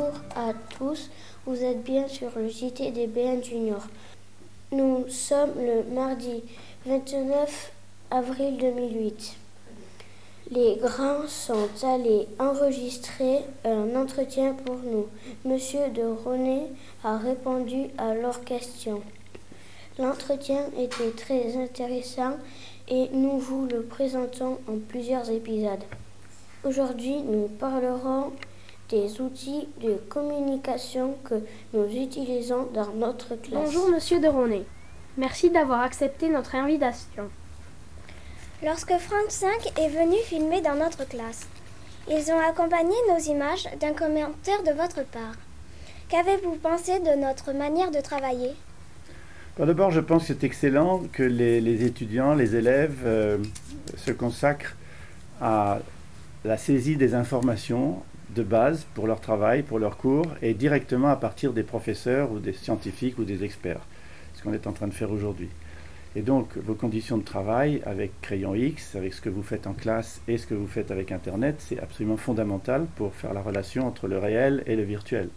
Bonjour 0.00 0.20
à 0.34 0.52
tous, 0.78 1.10
vous 1.44 1.62
êtes 1.62 1.82
bien 1.82 2.08
sur 2.08 2.30
le 2.36 2.48
JT 2.48 2.90
des 2.92 3.06
BN 3.06 3.42
Junior. 3.42 3.82
Nous 4.72 5.06
sommes 5.08 5.52
le 5.58 5.82
mardi 5.94 6.42
29 6.86 7.72
avril 8.10 8.56
2008. 8.56 9.36
Les 10.52 10.76
grands 10.76 11.26
sont 11.28 11.68
allés 11.82 12.28
enregistrer 12.38 13.40
un 13.64 13.94
entretien 13.94 14.54
pour 14.54 14.76
nous. 14.76 15.06
Monsieur 15.44 15.90
de 15.90 16.02
René 16.02 16.68
a 17.04 17.18
répondu 17.18 17.88
à 17.98 18.14
leurs 18.14 18.42
questions. 18.44 19.02
L'entretien 19.98 20.64
était 20.78 21.10
très 21.10 21.62
intéressant 21.62 22.36
et 22.88 23.10
nous 23.12 23.38
vous 23.38 23.66
le 23.66 23.82
présentons 23.82 24.58
en 24.66 24.78
plusieurs 24.88 25.28
épisodes. 25.30 25.84
Aujourd'hui, 26.64 27.20
nous 27.22 27.48
parlerons 27.48 28.32
des 28.90 29.20
outils 29.20 29.68
de 29.82 29.94
communication 30.08 31.16
que 31.24 31.42
nous 31.72 31.86
utilisons 31.86 32.68
dans 32.74 32.92
notre 32.92 33.36
classe. 33.36 33.64
Bonjour 33.64 33.88
Monsieur 33.88 34.20
de 34.20 34.26
René. 34.26 34.64
Merci 35.16 35.50
d'avoir 35.50 35.80
accepté 35.80 36.28
notre 36.28 36.56
invitation. 36.56 37.30
Lorsque 38.64 38.96
France 38.98 39.30
5 39.30 39.78
est 39.78 39.88
venu 39.88 40.16
filmer 40.24 40.60
dans 40.60 40.74
notre 40.74 41.08
classe, 41.08 41.46
ils 42.08 42.30
ont 42.32 42.40
accompagné 42.40 42.94
nos 43.08 43.18
images 43.18 43.68
d'un 43.80 43.92
commentaire 43.92 44.62
de 44.66 44.72
votre 44.72 45.04
part. 45.06 45.36
Qu'avez-vous 46.08 46.56
pensé 46.56 46.98
de 46.98 47.20
notre 47.20 47.52
manière 47.52 47.92
de 47.92 48.00
travailler? 48.00 48.50
D'abord, 49.56 49.90
je 49.90 50.00
pense 50.00 50.22
que 50.22 50.28
c'est 50.28 50.44
excellent 50.44 51.02
que 51.12 51.22
les, 51.22 51.84
étudiants, 51.84 52.34
les 52.34 52.56
élèves 52.56 53.02
euh, 53.04 53.38
se 53.96 54.10
consacrent 54.10 54.74
à 55.40 55.78
la 56.44 56.56
saisie 56.56 56.96
des 56.96 57.14
informations 57.14 58.02
de 58.34 58.42
base 58.42 58.86
pour 58.94 59.06
leur 59.06 59.20
travail, 59.20 59.62
pour 59.62 59.78
leur 59.78 59.96
cours, 59.96 60.26
et 60.42 60.54
directement 60.54 61.08
à 61.08 61.16
partir 61.16 61.52
des 61.52 61.62
professeurs 61.62 62.30
ou 62.32 62.38
des 62.38 62.52
scientifiques 62.52 63.18
ou 63.18 63.24
des 63.24 63.44
experts, 63.44 63.80
ce 64.34 64.42
qu'on 64.42 64.52
est 64.52 64.66
en 64.66 64.72
train 64.72 64.88
de 64.88 64.94
faire 64.94 65.10
aujourd'hui. 65.10 65.48
Et 66.16 66.22
donc, 66.22 66.56
vos 66.56 66.74
conditions 66.74 67.18
de 67.18 67.22
travail 67.22 67.82
avec 67.86 68.20
Crayon 68.20 68.54
X, 68.54 68.96
avec 68.96 69.14
ce 69.14 69.20
que 69.20 69.28
vous 69.28 69.44
faites 69.44 69.68
en 69.68 69.74
classe 69.74 70.20
et 70.26 70.38
ce 70.38 70.46
que 70.46 70.54
vous 70.54 70.66
faites 70.66 70.90
avec 70.90 71.12
Internet, 71.12 71.56
c'est 71.58 71.78
absolument 71.78 72.16
fondamental 72.16 72.86
pour 72.96 73.14
faire 73.14 73.32
la 73.32 73.42
relation 73.42 73.86
entre 73.86 74.08
le 74.08 74.18
réel 74.18 74.64
et 74.66 74.74
le 74.74 74.82
virtuel. 74.82 75.28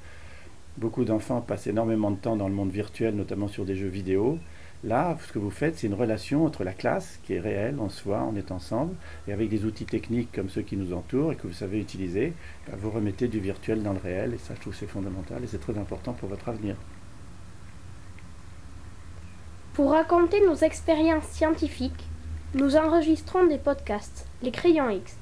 Beaucoup 0.78 1.06
d'enfants 1.06 1.42
passent 1.42 1.68
énormément 1.68 2.10
de 2.10 2.16
temps 2.16 2.36
dans 2.36 2.48
le 2.48 2.56
monde 2.56 2.72
virtuel, 2.72 3.16
notamment 3.16 3.48
sur 3.48 3.66
des 3.66 3.76
jeux 3.76 3.88
vidéo. 3.88 4.40
Là, 4.84 5.18
ce 5.26 5.32
que 5.32 5.40
vous 5.40 5.50
faites, 5.50 5.78
c'est 5.78 5.88
une 5.88 5.94
relation 5.94 6.46
entre 6.46 6.66
la 6.66 6.74
classe, 6.74 7.20
qui 7.24 7.36
est 7.36 7.40
réelle 7.40 7.80
en 7.80 7.88
soi, 7.88 8.28
on 8.30 8.36
est 8.36 8.52
ensemble, 8.52 8.96
et 9.30 9.34
avec 9.34 9.48
des 9.50 9.64
outils 9.64 9.86
techniques 9.86 10.30
comme 10.34 10.50
ceux 10.50 10.62
qui 10.62 10.76
nous 10.76 10.94
entourent 10.94 11.32
et 11.32 11.38
que 11.38 11.48
vous 11.48 11.54
savez 11.54 11.80
utiliser, 11.80 12.34
bah, 12.68 12.74
vous 12.78 12.92
remettez 12.92 13.30
du 13.30 13.40
virtuel 13.40 13.82
dans 13.82 13.94
le 13.94 14.00
réel, 14.00 14.34
et 14.34 14.38
ça, 14.38 14.56
je 14.56 14.60
trouve 14.60 14.76
c'est 14.76 14.88
fondamental 14.88 15.42
et 15.42 15.48
c'est 15.48 15.62
très 15.62 15.78
important 15.78 16.12
pour 16.12 16.28
votre 16.28 16.50
avenir. 16.50 16.76
Pour 19.74 19.92
raconter 19.92 20.46
nos 20.46 20.56
expériences 20.56 21.30
scientifiques, 21.30 22.08
nous 22.54 22.76
enregistrons 22.76 23.48
des 23.48 23.58
podcasts, 23.58 24.28
les 24.42 24.52
crayons 24.52 24.90
X. 24.90 25.16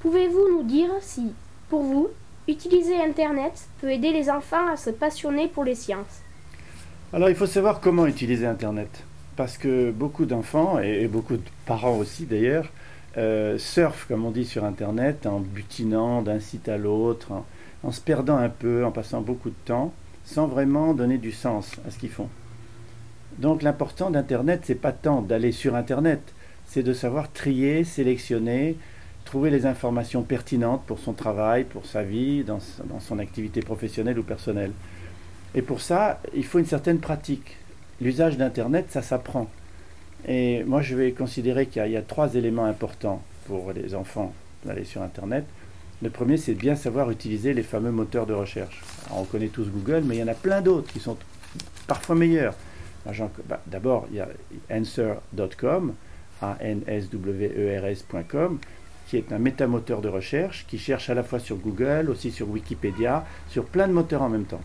Pouvez-vous 0.00 0.48
nous 0.50 0.64
dire 0.64 0.90
si, 1.00 1.32
pour 1.70 1.82
vous, 1.82 2.08
utiliser 2.48 3.00
Internet 3.00 3.68
peut 3.80 3.90
aider 3.90 4.12
les 4.12 4.28
enfants 4.28 4.68
à 4.68 4.76
se 4.76 4.90
passionner 4.90 5.46
pour 5.46 5.62
les 5.62 5.76
sciences? 5.76 6.22
Alors 7.10 7.30
il 7.30 7.36
faut 7.36 7.46
savoir 7.46 7.80
comment 7.80 8.06
utiliser 8.06 8.46
Internet. 8.46 9.04
Parce 9.34 9.56
que 9.56 9.90
beaucoup 9.90 10.26
d'enfants, 10.26 10.78
et, 10.78 11.08
beaucoup 11.08 11.36
de 11.36 11.42
parents 11.64 11.96
aussi 11.96 12.26
d'ailleurs, 12.26 12.70
euh, 13.16 13.56
surfent, 13.56 14.06
comme 14.06 14.26
on 14.26 14.30
dit, 14.30 14.44
sur 14.44 14.64
Internet 14.64 15.26
en 15.26 15.40
butinant 15.40 16.20
d'un 16.20 16.38
site 16.38 16.68
à 16.68 16.76
l'autre, 16.76 17.32
en 17.82 17.92
se 17.92 18.00
perdant 18.02 18.36
un 18.36 18.50
peu, 18.50 18.84
en 18.84 18.90
passant 18.90 19.22
beaucoup 19.22 19.48
de 19.48 19.56
temps, 19.64 19.94
sans 20.24 20.48
vraiment 20.48 20.92
donner 20.92 21.16
du 21.16 21.32
sens 21.32 21.76
à 21.86 21.90
ce 21.90 21.98
qu'ils 21.98 22.10
font. 22.10 22.28
Donc 23.38 23.62
l'important 23.62 24.10
d'Internet, 24.10 24.62
c'est 24.64 24.74
pas 24.74 24.92
tant 24.92 25.22
d'aller 25.22 25.52
sur 25.52 25.76
Internet, 25.76 26.20
c'est 26.66 26.82
de 26.82 26.92
savoir 26.92 27.32
trier, 27.32 27.84
sélectionner, 27.84 28.76
trouver 29.24 29.48
les 29.48 29.64
informations 29.64 30.22
pertinentes 30.22 30.82
pour 30.86 30.98
son 30.98 31.14
travail, 31.14 31.64
pour 31.64 31.86
sa 31.86 32.02
vie, 32.02 32.44
dans, 32.44 32.58
son 33.00 33.18
activité 33.18 33.60
professionnelle 33.60 34.18
ou 34.18 34.22
personnelle. 34.22 34.72
Et 35.54 35.62
pour 35.62 35.80
ça, 35.80 36.20
il 36.34 36.44
faut 36.44 36.58
une 36.58 36.66
certaine 36.66 36.98
pratique. 36.98 37.56
L'usage 38.00 38.36
d'Internet, 38.36 38.86
ça 38.90 39.02
s'apprend. 39.02 39.48
Et 40.26 40.64
moi, 40.64 40.82
je 40.82 40.96
vais 40.96 41.12
considérer 41.12 41.66
qu'il 41.66 41.86
y, 41.86 41.96
a 41.96 42.02
trois 42.02 42.34
éléments 42.34 42.64
importants 42.64 43.22
pour 43.46 43.72
les 43.72 43.94
enfants 43.94 44.34
d'aller 44.64 44.82
sur 44.84 45.02
Internet. 45.02 45.44
Le 46.02 46.10
premier, 46.10 46.36
c'est 46.36 46.54
bien 46.54 46.74
savoir 46.76 47.10
utiliser 47.10 47.54
les 47.54 47.62
fameux 47.62 47.90
moteurs 47.90 48.26
de 48.26 48.34
recherche. 48.34 48.82
on 49.10 49.24
connaît 49.24 49.48
tous 49.48 49.68
Google, 49.68 50.02
mais 50.04 50.16
il 50.16 50.20
y 50.20 50.22
en 50.22 50.28
a 50.28 50.34
plein 50.34 50.60
d'autres 50.60 50.92
qui 50.92 51.00
sont 51.00 51.16
parfois 51.86 52.14
meilleurs. 52.14 52.54
Bah, 53.48 53.62
d'abord, 53.66 54.06
il 54.10 54.16
y 54.16 54.20
a 54.20 54.28
answer.com, 54.70 55.94
A-N-S-W-E-R-S.com, 56.42 58.58
qui 59.08 59.16
est 59.16 59.32
un 59.32 59.38
métamoteur 59.38 60.02
de 60.02 60.08
recherche 60.08 60.66
qui 60.68 60.78
cherche 60.78 61.08
à 61.08 61.14
la 61.14 61.22
fois 61.22 61.38
sur 61.38 61.56
Google, 61.56 62.10
aussi 62.10 62.30
sur 62.30 62.50
Wikipédia, 62.50 63.24
sur 63.48 63.64
plein 63.64 63.88
de 63.88 63.92
moteurs 63.92 64.22
en 64.22 64.28
même 64.28 64.44
temps. 64.44 64.60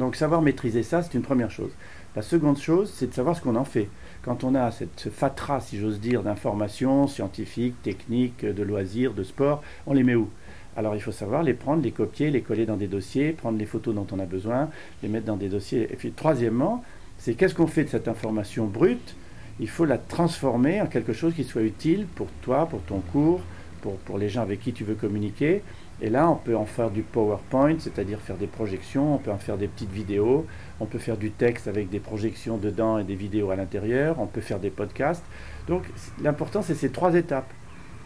Donc 0.00 0.16
savoir 0.16 0.40
maîtriser 0.40 0.82
ça, 0.82 1.02
c'est 1.02 1.12
une 1.12 1.22
première 1.22 1.50
chose. 1.50 1.72
La 2.16 2.22
seconde 2.22 2.56
chose, 2.56 2.90
c'est 2.96 3.08
de 3.08 3.14
savoir 3.14 3.36
ce 3.36 3.42
qu'on 3.42 3.54
en 3.54 3.66
fait. 3.66 3.86
Quand 4.22 4.44
on 4.44 4.54
a 4.54 4.70
cette, 4.70 4.98
ce 4.98 5.10
fatras, 5.10 5.60
si 5.60 5.78
j'ose 5.78 6.00
dire, 6.00 6.22
d'informations 6.22 7.06
scientifiques, 7.06 7.80
techniques, 7.82 8.46
de 8.46 8.62
loisirs, 8.62 9.12
de 9.12 9.22
sport, 9.22 9.62
on 9.86 9.92
les 9.92 10.02
met 10.02 10.14
où? 10.14 10.30
Alors 10.74 10.96
il 10.96 11.02
faut 11.02 11.12
savoir 11.12 11.42
les 11.42 11.52
prendre, 11.52 11.82
les 11.82 11.90
copier, 11.90 12.30
les 12.30 12.40
coller 12.40 12.64
dans 12.64 12.78
des 12.78 12.86
dossiers, 12.86 13.32
prendre 13.32 13.58
les 13.58 13.66
photos 13.66 13.94
dont 13.94 14.06
on 14.10 14.18
a 14.18 14.24
besoin, 14.24 14.70
les 15.02 15.10
mettre 15.10 15.26
dans 15.26 15.36
des 15.36 15.50
dossiers. 15.50 15.82
Et 15.92 15.96
puis 15.96 16.12
troisièmement, 16.12 16.82
c'est 17.18 17.34
qu'est-ce 17.34 17.54
qu'on 17.54 17.66
fait 17.66 17.84
de 17.84 17.90
cette 17.90 18.08
information 18.08 18.66
brute? 18.66 19.14
Il 19.60 19.68
faut 19.68 19.84
la 19.84 19.98
transformer 19.98 20.80
en 20.80 20.86
quelque 20.86 21.12
chose 21.12 21.34
qui 21.34 21.44
soit 21.44 21.60
utile 21.60 22.06
pour 22.14 22.28
toi, 22.40 22.64
pour 22.64 22.80
ton 22.84 23.00
cours, 23.12 23.42
pour, 23.80 24.18
les 24.18 24.28
gens 24.28 24.42
avec 24.42 24.60
qui 24.60 24.72
tu 24.72 24.84
veux 24.84 24.94
communiquer. 24.94 25.62
Et 26.02 26.08
là, 26.08 26.28
on 26.30 26.36
peut 26.36 26.56
en 26.56 26.64
faire 26.64 26.90
du 26.90 27.02
PowerPoint, 27.02 27.76
c'est-à-dire 27.78 28.20
faire 28.20 28.36
des 28.36 28.46
projections, 28.46 29.14
on 29.14 29.18
peut 29.18 29.30
en 29.30 29.38
faire 29.38 29.58
des 29.58 29.68
petites 29.68 29.90
vidéos, 29.90 30.46
on 30.80 30.86
peut 30.86 30.98
faire 30.98 31.16
du 31.16 31.30
texte 31.30 31.68
avec 31.68 31.90
des 31.90 32.00
projections 32.00 32.56
dedans 32.56 32.98
et 32.98 33.04
des 33.04 33.14
vidéos 33.14 33.50
à 33.50 33.56
l'intérieur, 33.56 34.18
on 34.18 34.26
peut 34.26 34.40
faire 34.40 34.60
des 34.60 34.70
podcasts. 34.70 35.24
Donc 35.68 35.82
l'important, 36.22 36.62
c'est 36.62 36.74
ces 36.74 36.90
trois 36.90 37.14
étapes. 37.14 37.50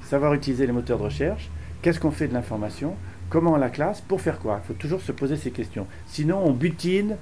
Savoir 0.02 0.34
utiliser 0.34 0.66
les 0.66 0.72
moteurs 0.72 0.98
de 0.98 1.04
recherche, 1.04 1.50
qu'est-ce 1.82 2.00
qu'on 2.00 2.10
fait 2.10 2.28
de 2.28 2.34
l'information, 2.34 2.94
comment 3.30 3.56
la 3.56 3.70
classe, 3.70 4.00
pour 4.00 4.20
faire 4.20 4.38
quoi 4.38 4.60
Il 4.64 4.66
faut 4.66 4.74
toujours 4.74 5.00
se 5.00 5.12
poser 5.12 5.36
ces 5.36 5.50
questions. 5.50 5.86
Sinon, 6.06 6.42
on 6.44 6.52
butine, 6.52 7.16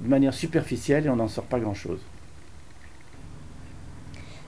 de 0.00 0.08
manière 0.08 0.34
superficielle 0.34 1.06
et 1.06 1.10
on 1.10 1.16
n'en 1.16 1.28
sort 1.28 1.44
pas 1.44 1.60
grand-chose. 1.60 2.00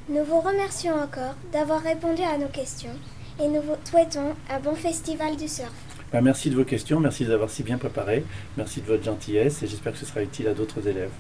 Nous 0.09 0.25
vous 0.25 0.41
remercions 0.41 0.95
encore 0.95 1.35
d'avoir 1.53 1.83
répondu 1.83 2.23
à 2.23 2.39
nos 2.39 2.49
questions 2.49 2.95
et 3.41 3.49
nous 3.49 3.61
vous 3.63 3.77
souhaitons 3.85 4.35
un 4.51 4.61
bon 4.61 4.75
festival 4.75 5.37
du 5.37 5.49
surf. 5.49 5.73
Ben, 6.13 6.21
merci 6.21 6.51
de 6.51 6.57
vos 6.57 6.65
questions, 6.65 7.01
merci 7.01 7.25
d'avoir 7.25 7.51
si 7.51 7.63
bien 7.63 7.79
préparé, 7.79 8.25
merci 8.57 8.81
de 8.81 8.87
votre 8.87 9.03
gentillesse 9.03 9.63
et 9.63 9.67
j'espère 9.67 9.93
que 9.93 9.99
ce 9.99 10.07
sera 10.07 10.23
utile 10.23 10.49
à 10.49 10.55
d'autres 10.55 10.87
élèves. 10.87 11.11